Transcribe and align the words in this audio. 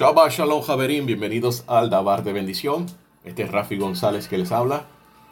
Shabbat 0.00 0.32
Shalom 0.32 0.62
Javerín, 0.62 1.04
bienvenidos 1.04 1.62
al 1.66 1.90
Dabar 1.90 2.24
de 2.24 2.32
Bendición. 2.32 2.86
Este 3.22 3.42
es 3.42 3.52
Rafi 3.52 3.76
González 3.76 4.28
que 4.28 4.38
les 4.38 4.50
habla. 4.50 4.86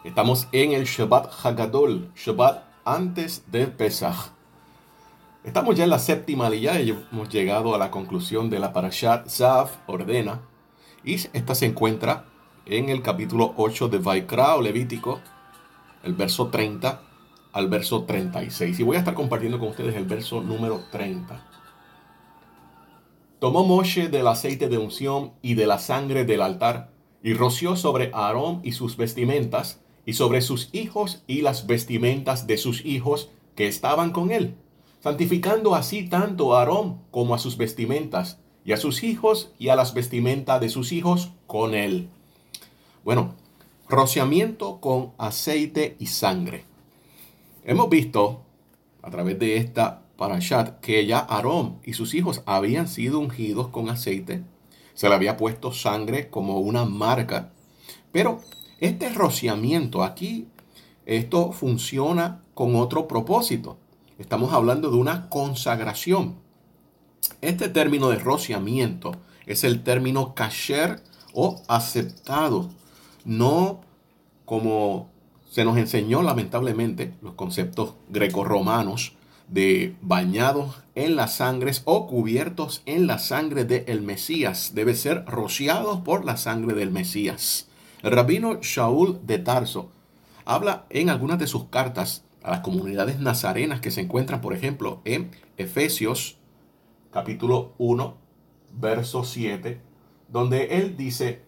Estamos 0.05 0.47
en 0.53 0.73
el 0.73 0.85
Shabbat 0.85 1.33
Hagadol, 1.43 2.13
Shabbat 2.15 2.65
antes 2.85 3.51
de 3.51 3.69
Pesach. 3.69 4.33
Estamos 5.43 5.75
ya 5.75 5.85
en 5.85 5.91
la 5.91 5.99
séptima 5.99 6.55
y 6.55 6.61
ya 6.61 6.79
hemos 6.79 7.31
llegado 7.31 7.75
a 7.75 7.79
la 7.79 7.91
conclusión 7.91 8.51
de 8.51 8.59
la 8.59 8.75
Parashat 8.75 9.27
Zaf, 9.31 9.71
ordena. 9.87 10.43
Y 11.03 11.15
esta 11.15 11.55
se 11.55 11.65
encuentra 11.65 12.27
en 12.67 12.91
el 12.91 13.01
capítulo 13.01 13.55
8 13.57 13.89
de 13.89 13.97
Vaikra 14.01 14.59
Levítico, 14.59 15.23
el 16.03 16.13
verso 16.13 16.49
30 16.49 17.01
al 17.55 17.69
verso 17.69 18.05
36. 18.05 18.79
Y 18.79 18.83
voy 18.83 18.97
a 18.97 18.99
estar 18.99 19.15
compartiendo 19.15 19.59
con 19.59 19.69
ustedes 19.69 19.97
el 19.97 20.05
verso 20.05 20.43
número 20.43 20.83
30. 20.93 21.48
Tomó 23.39 23.65
Moshe 23.65 24.09
del 24.09 24.27
aceite 24.27 24.69
de 24.69 24.79
unción 24.79 25.33
y 25.43 25.55
de 25.55 25.67
la 25.67 25.79
sangre 25.79 26.25
del 26.25 26.43
altar, 26.43 26.91
y 27.23 27.35
roció 27.35 27.77
sobre 27.77 28.11
Aarón 28.13 28.61
y 28.65 28.73
sus 28.73 28.97
vestimentas, 28.97 29.81
y 30.05 30.15
sobre 30.15 30.41
sus 30.41 30.71
hijos 30.73 31.23
y 31.27 31.43
las 31.43 31.67
vestimentas 31.67 32.47
de 32.47 32.57
sus 32.57 32.85
hijos 32.85 33.31
que 33.55 33.69
estaban 33.69 34.11
con 34.11 34.33
él, 34.33 34.57
santificando 35.01 35.75
así 35.75 36.09
tanto 36.09 36.55
a 36.55 36.61
Aarón 36.61 36.99
como 37.11 37.35
a 37.35 37.39
sus 37.39 37.57
vestimentas, 37.57 38.41
y 38.65 38.73
a 38.73 38.77
sus 38.77 39.03
hijos 39.03 39.53
y 39.59 39.69
a 39.69 39.77
las 39.77 39.95
vestimentas 39.95 40.61
de 40.61 40.69
sus 40.69 40.93
hijos 40.93 41.31
con 41.47 41.75
él. 41.75 42.09
Bueno, 43.05 43.35
rociamiento 43.89 44.81
con 44.81 45.13
aceite 45.17 45.97
y 45.99 46.07
sangre. 46.07 46.65
Hemos 47.65 47.89
visto 47.89 48.43
a 49.01 49.11
través 49.11 49.39
de 49.39 49.57
esta 49.57 50.03
parashat 50.19 50.81
que 50.81 51.07
ya 51.07 51.21
Aarón 51.21 51.79
y 51.85 51.95
sus 51.95 52.13
hijos 52.13 52.43
habían 52.45 52.89
sido 52.89 53.21
ungidos 53.21 53.69
con 53.69 53.89
aceite. 53.89 54.43
Se 54.93 55.09
le 55.09 55.15
había 55.15 55.37
puesto 55.37 55.73
sangre 55.73 56.29
como 56.29 56.59
una 56.59 56.85
marca. 56.85 57.53
Pero 58.11 58.41
este 58.81 59.11
rociamiento 59.11 60.03
aquí, 60.03 60.49
esto 61.07 61.53
funciona 61.53 62.43
con 62.55 62.75
otro 62.75 63.07
propósito. 63.07 63.79
Estamos 64.19 64.53
hablando 64.53 64.91
de 64.91 64.97
una 64.97 65.29
consagración. 65.29 66.35
Este 67.41 67.69
término 67.69 68.09
de 68.09 68.19
rociamiento 68.19 69.13
es 69.47 69.63
el 69.63 69.85
término 69.85 70.35
kasher 70.35 71.01
o 71.33 71.63
aceptado, 71.69 72.71
no 73.25 73.83
como 74.45 75.11
se 75.49 75.65
nos 75.65 75.79
enseñó 75.79 76.23
lamentablemente 76.23 77.15
los 77.23 77.35
conceptos 77.35 77.95
grecorromanos 78.09 79.18
de 79.49 79.97
bañados 80.01 80.83
en 80.95 81.17
las 81.17 81.37
sangres 81.37 81.83
o 81.85 82.07
cubiertos 82.07 82.83
en 82.87 83.07
la 83.07 83.19
sangre 83.19 83.65
del 83.65 84.03
Mesías. 84.03 84.73
Debe 84.75 84.95
ser 84.95 85.25
rociados 85.27 86.01
por 86.01 86.25
la 86.25 86.37
sangre 86.37 86.75
del 86.75 86.91
Mesías. 86.91 87.69
El 88.03 88.13
rabino 88.13 88.61
Shaul 88.61 89.21
de 89.27 89.39
Tarso 89.39 89.91
habla 90.45 90.87
en 90.91 91.11
algunas 91.11 91.39
de 91.39 91.47
sus 91.47 91.65
cartas 91.65 92.25
a 92.43 92.51
las 92.51 92.61
comunidades 92.61 93.19
nazarenas 93.19 93.81
que 93.81 93.91
se 93.91 94.03
encuentran, 94.03 94.41
por 94.41 94.55
ejemplo, 94.55 95.01
en 95.05 95.31
Efesios 95.57 96.39
capítulo 97.11 97.75
1, 97.79 98.17
verso 98.75 99.25
7, 99.25 99.81
donde 100.29 100.79
él 100.79 100.97
dice, 100.97 101.43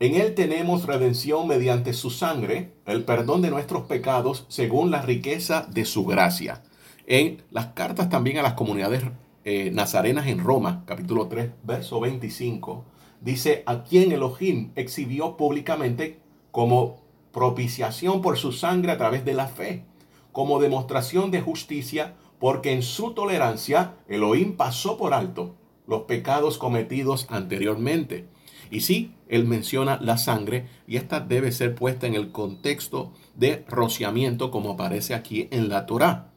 en 0.00 0.14
Él 0.14 0.34
tenemos 0.34 0.86
redención 0.86 1.46
mediante 1.46 1.92
su 1.92 2.08
sangre, 2.08 2.72
el 2.86 3.04
perdón 3.04 3.42
de 3.42 3.50
nuestros 3.50 3.82
pecados 3.82 4.46
según 4.48 4.90
la 4.90 5.02
riqueza 5.02 5.68
de 5.70 5.84
su 5.84 6.06
gracia. 6.06 6.62
En 7.10 7.42
las 7.50 7.66
cartas 7.72 8.08
también 8.08 8.38
a 8.38 8.42
las 8.42 8.52
comunidades 8.52 9.02
eh, 9.44 9.72
nazarenas 9.72 10.28
en 10.28 10.38
Roma, 10.38 10.84
capítulo 10.86 11.26
3, 11.26 11.50
verso 11.64 11.98
25, 11.98 12.84
dice, 13.20 13.64
a 13.66 13.82
quien 13.82 14.12
Elohim 14.12 14.70
exhibió 14.76 15.36
públicamente 15.36 16.20
como 16.52 17.00
propiciación 17.32 18.22
por 18.22 18.38
su 18.38 18.52
sangre 18.52 18.92
a 18.92 18.96
través 18.96 19.24
de 19.24 19.34
la 19.34 19.48
fe, 19.48 19.82
como 20.30 20.60
demostración 20.60 21.32
de 21.32 21.40
justicia, 21.40 22.14
porque 22.38 22.72
en 22.72 22.84
su 22.84 23.10
tolerancia 23.10 23.96
Elohim 24.06 24.56
pasó 24.56 24.96
por 24.96 25.12
alto 25.12 25.56
los 25.88 26.02
pecados 26.02 26.58
cometidos 26.58 27.26
anteriormente 27.28 28.28
y 28.70 28.80
sí, 28.80 29.14
él 29.28 29.46
menciona 29.46 29.98
la 30.00 30.16
sangre 30.16 30.68
y 30.86 30.96
esta 30.96 31.18
debe 31.18 31.50
ser 31.50 31.74
puesta 31.74 32.06
en 32.06 32.14
el 32.14 32.30
contexto 32.30 33.12
de 33.34 33.64
rociamiento 33.68 34.52
como 34.52 34.70
aparece 34.70 35.14
aquí 35.14 35.48
en 35.50 35.68
la 35.68 35.86
Torá. 35.86 36.29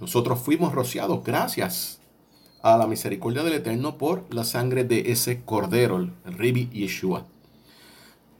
Nosotros 0.00 0.40
fuimos 0.40 0.72
rociados 0.72 1.22
gracias 1.22 2.00
a 2.62 2.78
la 2.78 2.86
misericordia 2.86 3.42
del 3.42 3.52
Eterno 3.52 3.98
por 3.98 4.24
la 4.34 4.44
sangre 4.44 4.84
de 4.84 5.12
ese 5.12 5.42
cordero, 5.42 5.98
el 5.98 6.14
Ribi 6.24 6.70
Yeshua. 6.70 7.26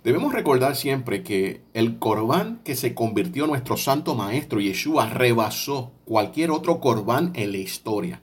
Debemos 0.03 0.33
recordar 0.33 0.75
siempre 0.75 1.23
que 1.23 1.61
el 1.75 1.99
corbán 1.99 2.61
que 2.65 2.75
se 2.75 2.95
convirtió 2.95 3.47
nuestro 3.47 3.77
santo 3.77 4.15
maestro 4.15 4.59
Yeshua 4.59 5.11
rebasó 5.11 5.93
cualquier 6.07 6.51
otro 6.51 6.81
corbán 6.81 7.33
en 7.35 7.53
la 7.53 7.59
historia. 7.59 8.23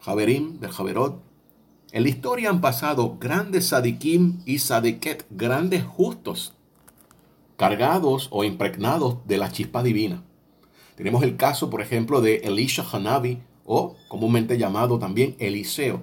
Javerim 0.00 0.58
del 0.60 0.70
Javerot 0.70 1.20
en 1.92 2.02
la 2.02 2.08
historia 2.08 2.48
han 2.48 2.62
pasado 2.62 3.18
grandes 3.20 3.68
sadikim 3.68 4.40
y 4.46 4.58
sadeket, 4.58 5.26
grandes 5.30 5.84
justos, 5.84 6.54
cargados 7.58 8.28
o 8.32 8.44
impregnados 8.44 9.18
de 9.26 9.36
la 9.36 9.52
chispa 9.52 9.82
divina. 9.82 10.24
Tenemos 10.96 11.22
el 11.22 11.36
caso, 11.36 11.70
por 11.70 11.80
ejemplo, 11.80 12.20
de 12.20 12.36
Elisha 12.36 12.84
Hanabi, 12.90 13.42
o 13.64 13.96
comúnmente 14.08 14.58
llamado 14.58 14.98
también 14.98 15.36
Eliseo, 15.38 16.02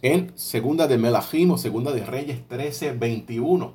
en 0.00 0.32
Segunda 0.34 0.86
de 0.86 0.98
Melahim 0.98 1.52
o 1.52 1.58
Segunda 1.58 1.92
de 1.92 2.04
Reyes 2.04 2.48
13, 2.48 2.92
21, 2.92 3.74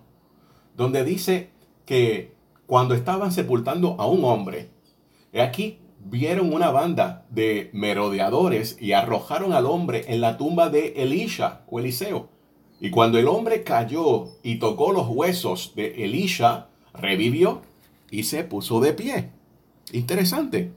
donde 0.75 1.03
dice 1.03 1.51
que 1.85 2.35
cuando 2.65 2.95
estaban 2.95 3.31
sepultando 3.31 3.95
a 3.99 4.07
un 4.07 4.25
hombre, 4.25 4.69
he 5.31 5.41
aquí 5.41 5.79
vieron 5.99 6.53
una 6.53 6.71
banda 6.71 7.25
de 7.29 7.69
merodeadores 7.73 8.77
y 8.79 8.93
arrojaron 8.93 9.53
al 9.53 9.65
hombre 9.65 10.05
en 10.07 10.21
la 10.21 10.37
tumba 10.37 10.69
de 10.69 10.93
Elisha 10.97 11.61
o 11.69 11.79
Eliseo. 11.79 12.29
Y 12.79 12.91
cuando 12.91 13.17
el 13.17 13.27
hombre 13.27 13.63
cayó 13.63 14.25
y 14.43 14.59
tocó 14.59 14.91
los 14.91 15.07
huesos 15.07 15.73
de 15.75 16.03
Elisha, 16.03 16.67
revivió 16.93 17.61
y 18.11 18.23
se 18.23 18.43
puso 18.43 18.79
de 18.79 18.93
pie. 18.93 19.31
Interesante. 19.91 20.73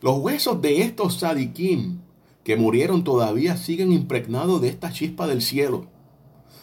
Los 0.00 0.18
huesos 0.18 0.62
de 0.62 0.82
estos 0.82 1.18
sadikim 1.18 2.00
que 2.42 2.56
murieron 2.56 3.04
todavía 3.04 3.56
siguen 3.56 3.92
impregnados 3.92 4.60
de 4.62 4.68
esta 4.68 4.92
chispa 4.92 5.26
del 5.26 5.42
cielo. 5.42 5.86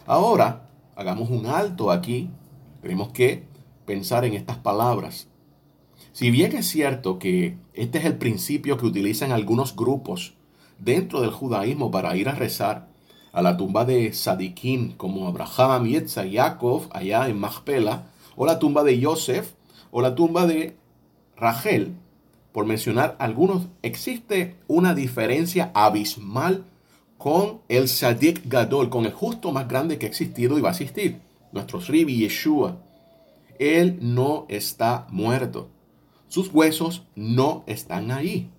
Ahora, 0.05 0.69
hagamos 0.95 1.29
un 1.29 1.45
alto 1.45 1.91
aquí. 1.91 2.29
Tenemos 2.81 3.09
que 3.09 3.43
pensar 3.85 4.25
en 4.25 4.33
estas 4.33 4.57
palabras. 4.57 5.27
Si 6.13 6.31
bien 6.31 6.55
es 6.55 6.67
cierto 6.67 7.19
que 7.19 7.57
este 7.73 7.97
es 7.97 8.05
el 8.05 8.17
principio 8.17 8.77
que 8.77 8.85
utilizan 8.85 9.31
algunos 9.31 9.75
grupos 9.75 10.35
dentro 10.79 11.21
del 11.21 11.31
judaísmo 11.31 11.91
para 11.91 12.15
ir 12.15 12.29
a 12.29 12.35
rezar 12.35 12.87
a 13.31 13.41
la 13.41 13.57
tumba 13.57 13.83
de 13.83 14.13
Sadikim 14.13 14.95
como 14.95 15.27
Abraham, 15.27 15.87
y 15.87 15.99
Yaakov 15.99 16.87
allá 16.91 17.27
en 17.27 17.39
Machpela, 17.39 18.11
o 18.35 18.45
la 18.45 18.59
tumba 18.59 18.83
de 18.83 18.99
Yosef, 18.99 19.53
o 19.91 20.01
la 20.01 20.13
tumba 20.13 20.45
de 20.45 20.77
Rachel, 21.35 21.95
por 22.51 22.65
mencionar 22.65 23.15
algunos, 23.19 23.67
existe 23.81 24.57
una 24.67 24.93
diferencia 24.93 25.71
abismal 25.73 26.65
con 27.17 27.61
el 27.69 27.87
Sadik 27.87 28.41
Gadol, 28.47 28.89
con 28.89 29.05
el 29.05 29.13
justo 29.13 29.51
más 29.51 29.67
grande 29.67 29.97
que 29.97 30.05
ha 30.05 30.09
existido 30.09 30.57
y 30.57 30.61
va 30.61 30.69
a 30.69 30.73
existir, 30.73 31.21
nuestro 31.51 31.79
Ribi 31.79 32.17
Yeshua. 32.17 32.77
Él 33.59 33.97
no 34.01 34.45
está 34.49 35.07
muerto. 35.09 35.69
Sus 36.27 36.49
huesos 36.53 37.03
no 37.15 37.63
están 37.67 38.11
ahí. 38.11 38.49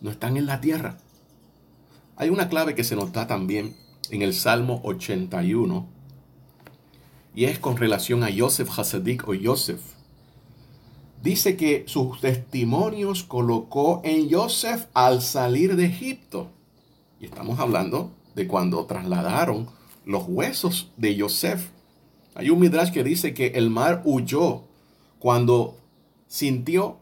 No 0.00 0.10
están 0.10 0.36
en 0.36 0.46
la 0.46 0.60
tierra. 0.60 0.98
Hay 2.16 2.30
una 2.30 2.48
clave 2.48 2.74
que 2.74 2.84
se 2.84 2.96
nota 2.96 3.26
también 3.26 3.76
en 4.10 4.22
el 4.22 4.34
Salmo 4.34 4.80
81 4.84 5.88
y 7.34 7.44
es 7.44 7.58
con 7.58 7.76
relación 7.76 8.24
a 8.24 8.30
Yosef 8.30 8.78
Hasadik 8.78 9.28
o 9.28 9.34
Yosef. 9.34 9.80
Dice 11.22 11.56
que 11.56 11.84
sus 11.86 12.20
testimonios 12.20 13.24
colocó 13.24 14.00
en 14.04 14.28
Yosef 14.28 14.86
al 14.94 15.20
salir 15.20 15.74
de 15.74 15.86
Egipto. 15.86 16.48
Y 17.20 17.24
estamos 17.24 17.58
hablando 17.58 18.12
de 18.36 18.46
cuando 18.46 18.86
trasladaron 18.86 19.68
los 20.04 20.24
huesos 20.28 20.92
de 20.96 21.16
Yosef. 21.16 21.70
Hay 22.34 22.50
un 22.50 22.60
midrash 22.60 22.92
que 22.92 23.02
dice 23.02 23.34
que 23.34 23.48
el 23.48 23.68
mar 23.68 24.02
huyó 24.04 24.62
cuando 25.18 25.76
sintió 26.28 26.98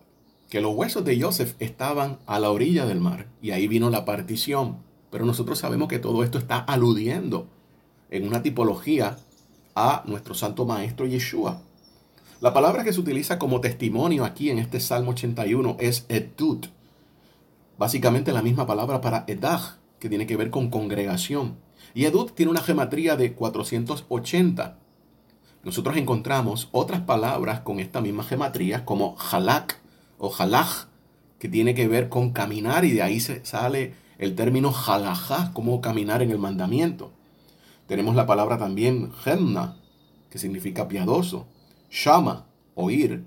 que 0.48 0.62
los 0.62 0.74
huesos 0.74 1.04
de 1.04 1.20
Joseph 1.20 1.54
estaban 1.58 2.18
a 2.26 2.40
la 2.40 2.50
orilla 2.50 2.86
del 2.86 3.00
mar 3.00 3.28
y 3.42 3.50
ahí 3.50 3.68
vino 3.68 3.90
la 3.90 4.06
partición. 4.06 4.78
Pero 5.10 5.26
nosotros 5.26 5.58
sabemos 5.58 5.88
que 5.88 5.98
todo 5.98 6.24
esto 6.24 6.38
está 6.38 6.58
aludiendo 6.58 7.48
en 8.10 8.26
una 8.26 8.42
tipología 8.42 9.18
a 9.74 10.02
nuestro 10.06 10.34
santo 10.34 10.64
maestro 10.64 11.06
Yeshua. 11.06 11.60
La 12.40 12.52
palabra 12.52 12.84
que 12.84 12.92
se 12.92 13.00
utiliza 13.00 13.38
como 13.38 13.62
testimonio 13.62 14.26
aquí 14.26 14.50
en 14.50 14.58
este 14.58 14.78
Salmo 14.78 15.12
81 15.12 15.78
es 15.80 16.04
edut. 16.10 16.66
Básicamente 17.78 18.30
la 18.30 18.42
misma 18.42 18.66
palabra 18.66 19.00
para 19.00 19.24
edah, 19.26 19.78
que 19.98 20.10
tiene 20.10 20.26
que 20.26 20.36
ver 20.36 20.50
con 20.50 20.68
congregación. 20.68 21.56
Y 21.94 22.04
Edut 22.04 22.34
tiene 22.34 22.50
una 22.50 22.60
gematría 22.60 23.16
de 23.16 23.32
480. 23.32 24.78
Nosotros 25.64 25.96
encontramos 25.96 26.68
otras 26.72 27.00
palabras 27.00 27.60
con 27.60 27.80
esta 27.80 28.02
misma 28.02 28.22
gematría 28.22 28.84
como 28.84 29.16
halak 29.18 29.80
o 30.18 30.30
halaj, 30.38 30.88
que 31.38 31.48
tiene 31.48 31.74
que 31.74 31.88
ver 31.88 32.10
con 32.10 32.32
caminar 32.32 32.84
y 32.84 32.92
de 32.92 33.02
ahí 33.02 33.18
se 33.18 33.44
sale 33.46 33.94
el 34.18 34.34
término 34.34 34.74
halajá, 34.74 35.52
como 35.54 35.80
caminar 35.80 36.20
en 36.20 36.30
el 36.30 36.38
mandamiento. 36.38 37.12
Tenemos 37.86 38.14
la 38.14 38.26
palabra 38.26 38.58
también 38.58 39.12
gemna, 39.12 39.76
que 40.28 40.38
significa 40.38 40.86
piadoso, 40.86 41.46
shama, 41.90 42.46
oír, 42.74 43.24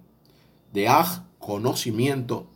deaj, 0.74 1.24
conocimiento, 1.40 2.48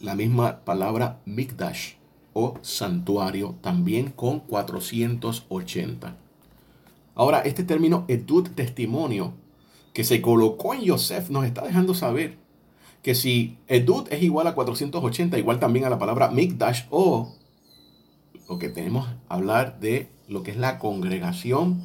la 0.00 0.14
misma 0.14 0.64
palabra 0.64 1.20
mikdash 1.26 1.94
o 2.32 2.54
santuario, 2.62 3.56
también 3.60 4.10
con 4.10 4.40
480. 4.40 6.16
Ahora, 7.14 7.40
este 7.40 7.64
término 7.64 8.04
edut 8.08 8.54
testimonio 8.54 9.34
que 9.92 10.04
se 10.04 10.22
colocó 10.22 10.74
en 10.74 10.82
Yosef 10.82 11.30
nos 11.30 11.44
está 11.44 11.62
dejando 11.62 11.94
saber 11.94 12.38
que 13.02 13.14
si 13.14 13.58
edut 13.66 14.10
es 14.12 14.22
igual 14.22 14.46
a 14.46 14.54
480, 14.54 15.38
igual 15.38 15.58
también 15.58 15.84
a 15.84 15.90
la 15.90 15.98
palabra 15.98 16.30
mikdash 16.30 16.84
o 16.90 17.34
lo 18.48 18.58
que 18.58 18.68
tenemos 18.68 19.08
hablar 19.28 19.80
de 19.80 20.08
lo 20.28 20.42
que 20.42 20.50
es 20.50 20.56
la 20.56 20.78
congregación, 20.78 21.82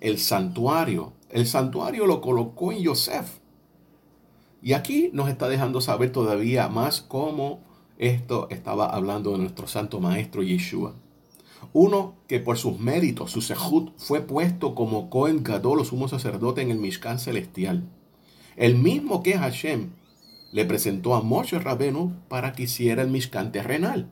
el 0.00 0.18
santuario. 0.18 1.12
El 1.32 1.46
santuario 1.46 2.06
lo 2.06 2.20
colocó 2.20 2.72
en 2.72 2.82
Yosef. 2.82 3.38
Y 4.60 4.74
aquí 4.74 5.10
nos 5.14 5.30
está 5.30 5.48
dejando 5.48 5.80
saber 5.80 6.12
todavía 6.12 6.68
más 6.68 7.00
cómo 7.00 7.60
esto 7.96 8.48
estaba 8.50 8.86
hablando 8.86 9.32
de 9.32 9.38
nuestro 9.38 9.66
santo 9.66 9.98
maestro 9.98 10.42
Yeshua. 10.42 10.94
Uno 11.72 12.14
que 12.28 12.38
por 12.38 12.58
sus 12.58 12.78
méritos, 12.78 13.30
su 13.30 13.40
sejud, 13.40 13.92
fue 13.96 14.20
puesto 14.20 14.74
como 14.74 15.08
Cohen 15.08 15.42
Gadol, 15.42 15.80
o 15.80 15.84
sumo 15.84 16.06
sacerdote 16.06 16.60
en 16.60 16.70
el 16.70 16.78
Mishkan 16.78 17.18
celestial. 17.18 17.88
El 18.56 18.76
mismo 18.76 19.22
que 19.22 19.38
Hashem 19.38 19.90
le 20.52 20.66
presentó 20.66 21.14
a 21.14 21.22
Moshe 21.22 21.58
Rabenu 21.58 22.12
para 22.28 22.52
que 22.52 22.64
hiciera 22.64 23.02
el 23.02 23.10
Mishkan 23.10 23.52
terrenal. 23.52 24.10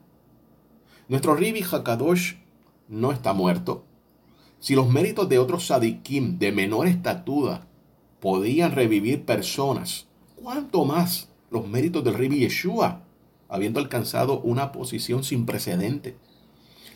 Nuestro 1.08 1.34
Ribi 1.34 1.62
Hakadosh 1.62 2.36
no 2.88 3.12
está 3.12 3.34
muerto. 3.34 3.84
Si 4.60 4.74
los 4.74 4.88
méritos 4.88 5.28
de 5.28 5.38
otros 5.38 5.66
sadikim 5.66 6.38
de 6.38 6.52
menor 6.52 6.86
estatura 6.86 7.66
podían 8.20 8.72
revivir 8.72 9.24
personas 9.24 10.06
¿Cuánto 10.42 10.86
más 10.86 11.28
los 11.50 11.68
méritos 11.68 12.02
del 12.02 12.14
Ribi 12.14 12.38
Yeshua, 12.38 13.02
habiendo 13.50 13.78
alcanzado 13.78 14.40
una 14.40 14.72
posición 14.72 15.22
sin 15.22 15.44
precedente, 15.44 16.16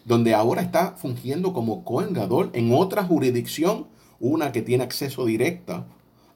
donde 0.06 0.32
ahora 0.32 0.62
está 0.62 0.92
fungiendo 0.96 1.52
como 1.52 1.84
Cohen 1.84 2.16
en 2.54 2.74
otra 2.74 3.04
jurisdicción, 3.04 3.86
una 4.18 4.50
que 4.50 4.62
tiene 4.62 4.84
acceso 4.84 5.26
directo 5.26 5.84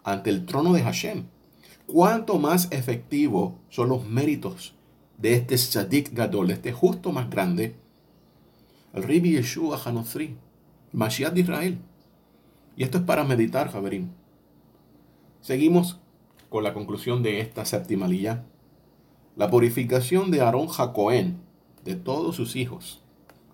ante 0.04 0.28
el 0.28 0.44
trono 0.44 0.74
de 0.74 0.82
Hashem? 0.82 1.24
¿Cuánto 1.86 2.38
más 2.38 2.68
efectivo 2.72 3.58
son 3.70 3.88
los 3.88 4.06
méritos 4.06 4.74
de 5.16 5.32
este 5.32 5.56
Sadik 5.56 6.12
Gadol, 6.12 6.48
de 6.48 6.54
este 6.54 6.72
justo 6.72 7.10
más 7.10 7.30
grande, 7.30 7.74
el 8.92 9.02
Ribi 9.02 9.32
Yeshua 9.32 9.80
Hanofri, 9.82 10.36
Mashiach 10.92 11.32
de 11.32 11.40
Israel? 11.40 11.78
Y 12.76 12.84
esto 12.84 12.98
es 12.98 13.04
para 13.04 13.24
meditar, 13.24 13.70
Javerín. 13.70 14.12
Seguimos 15.40 16.00
con 16.48 16.64
la 16.64 16.74
conclusión 16.74 17.22
de 17.22 17.40
esta 17.40 17.64
séptima 17.64 18.08
lilla. 18.08 18.44
La 19.36 19.50
purificación 19.50 20.30
de 20.30 20.40
Aarón 20.40 20.68
Jacoén, 20.68 21.38
de 21.84 21.94
todos 21.94 22.36
sus 22.36 22.56
hijos, 22.56 23.02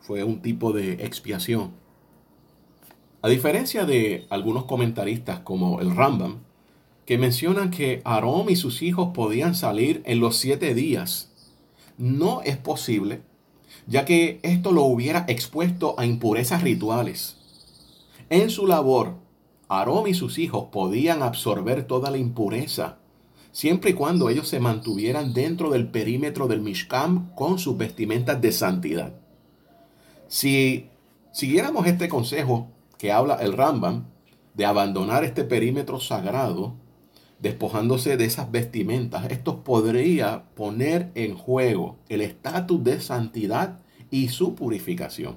fue 0.00 0.24
un 0.24 0.40
tipo 0.42 0.72
de 0.72 1.04
expiación. 1.04 1.72
A 3.22 3.28
diferencia 3.28 3.84
de 3.86 4.26
algunos 4.28 4.64
comentaristas 4.64 5.40
como 5.40 5.80
el 5.80 5.94
Rambam, 5.94 6.40
que 7.06 7.18
mencionan 7.18 7.70
que 7.70 8.02
Aarón 8.04 8.50
y 8.50 8.56
sus 8.56 8.82
hijos 8.82 9.10
podían 9.14 9.54
salir 9.54 10.02
en 10.04 10.20
los 10.20 10.36
siete 10.36 10.74
días, 10.74 11.32
no 11.96 12.42
es 12.42 12.56
posible, 12.56 13.22
ya 13.86 14.04
que 14.04 14.40
esto 14.42 14.72
lo 14.72 14.84
hubiera 14.84 15.24
expuesto 15.28 15.94
a 15.98 16.06
impurezas 16.06 16.62
rituales. 16.62 17.36
En 18.30 18.50
su 18.50 18.66
labor 18.66 19.16
Aarón 19.68 20.08
y 20.08 20.14
sus 20.14 20.38
hijos 20.38 20.66
podían 20.70 21.22
absorber 21.22 21.84
toda 21.84 22.10
la 22.10 22.18
impureza, 22.18 22.98
siempre 23.52 23.90
y 23.90 23.94
cuando 23.94 24.28
ellos 24.28 24.48
se 24.48 24.60
mantuvieran 24.60 25.32
dentro 25.32 25.70
del 25.70 25.88
perímetro 25.88 26.48
del 26.48 26.60
Mishkan 26.60 27.30
con 27.34 27.58
sus 27.58 27.76
vestimentas 27.76 28.40
de 28.40 28.52
santidad. 28.52 29.14
Si 30.28 30.88
siguiéramos 31.32 31.86
este 31.86 32.08
consejo 32.08 32.68
que 32.98 33.12
habla 33.12 33.34
el 33.36 33.52
Rambam 33.52 34.04
de 34.54 34.66
abandonar 34.66 35.24
este 35.24 35.44
perímetro 35.44 36.00
sagrado, 36.00 36.74
despojándose 37.44 38.16
de 38.16 38.24
esas 38.24 38.50
vestimentas, 38.50 39.30
esto 39.30 39.64
podría 39.64 40.44
poner 40.54 41.12
en 41.14 41.34
juego 41.34 41.98
el 42.08 42.22
estatus 42.22 42.82
de 42.82 43.02
santidad 43.02 43.80
y 44.10 44.28
su 44.28 44.54
purificación. 44.54 45.36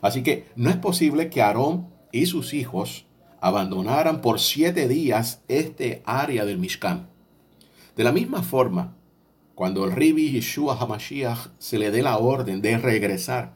Así 0.00 0.22
que 0.22 0.46
no 0.54 0.70
es 0.70 0.76
posible 0.76 1.30
que 1.30 1.42
Aarón 1.42 1.88
y 2.12 2.26
sus 2.26 2.54
hijos 2.54 3.06
abandonaran 3.40 4.20
por 4.20 4.38
siete 4.38 4.86
días 4.86 5.42
este 5.48 6.00
área 6.06 6.44
del 6.44 6.58
Mishkan. 6.58 7.08
De 7.96 8.04
la 8.04 8.12
misma 8.12 8.44
forma, 8.44 8.94
cuando 9.56 9.84
el 9.84 9.90
Ribi 9.90 10.30
Yeshua 10.30 10.78
HaMashiach 10.80 11.48
se 11.58 11.80
le 11.80 11.90
dé 11.90 12.02
la 12.02 12.18
orden 12.18 12.62
de 12.62 12.78
regresar, 12.78 13.54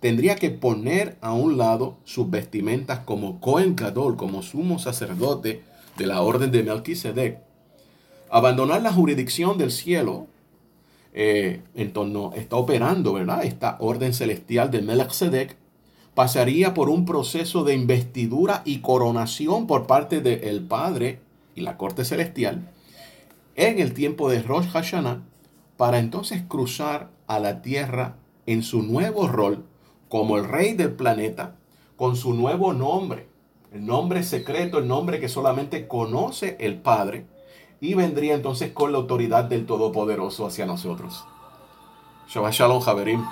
tendría 0.00 0.34
que 0.34 0.50
poner 0.50 1.18
a 1.20 1.32
un 1.32 1.56
lado 1.56 1.98
sus 2.02 2.28
vestimentas 2.28 2.98
como 3.04 3.38
Cohen 3.38 3.76
como 3.76 4.42
sumo 4.42 4.80
sacerdote 4.80 5.62
de 5.96 6.06
la 6.06 6.22
orden 6.22 6.50
de 6.50 6.62
Melquisedec, 6.62 7.40
abandonar 8.30 8.82
la 8.82 8.92
jurisdicción 8.92 9.58
del 9.58 9.70
cielo, 9.70 10.26
eh, 11.12 11.62
en 11.74 11.92
torno, 11.92 12.32
está 12.34 12.56
operando, 12.56 13.12
¿verdad? 13.12 13.44
Esta 13.44 13.76
orden 13.78 14.12
celestial 14.12 14.70
de 14.70 14.82
Melchizedek 14.82 15.56
pasaría 16.14 16.74
por 16.74 16.88
un 16.88 17.04
proceso 17.04 17.64
de 17.64 17.74
investidura 17.74 18.62
y 18.64 18.78
coronación 18.78 19.66
por 19.66 19.86
parte 19.86 20.20
del 20.20 20.62
Padre 20.62 21.20
y 21.54 21.60
la 21.60 21.76
corte 21.76 22.04
celestial 22.04 22.68
en 23.56 23.78
el 23.78 23.94
tiempo 23.94 24.30
de 24.30 24.42
Rosh 24.42 24.68
Hashanah 24.68 25.22
para 25.76 25.98
entonces 25.98 26.42
cruzar 26.46 27.10
a 27.26 27.38
la 27.38 27.62
tierra 27.62 28.16
en 28.46 28.62
su 28.62 28.82
nuevo 28.82 29.28
rol 29.28 29.64
como 30.08 30.36
el 30.36 30.44
rey 30.44 30.74
del 30.74 30.92
planeta 30.92 31.56
con 31.96 32.16
su 32.16 32.34
nuevo 32.34 32.72
nombre, 32.72 33.28
el 33.74 33.84
nombre 33.84 34.22
secreto, 34.22 34.78
el 34.78 34.86
nombre 34.86 35.18
que 35.18 35.28
solamente 35.28 35.88
conoce 35.88 36.56
el 36.60 36.76
Padre 36.80 37.26
y 37.80 37.94
vendría 37.94 38.34
entonces 38.34 38.70
con 38.72 38.92
la 38.92 38.98
autoridad 38.98 39.44
del 39.44 39.66
Todopoderoso 39.66 40.46
hacia 40.46 40.64
nosotros. 40.64 41.24
Shabbat 42.28 42.52
Shalom, 42.52 42.80
Javerim. 42.80 43.24